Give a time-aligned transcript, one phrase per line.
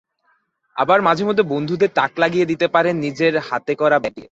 [0.75, 4.19] আবার মাঝেমধ্যে বন্ধুদের তাক লাগিয়ে দিতে পারেন নিজের হাতে করা ব্যাগ দিয়ে।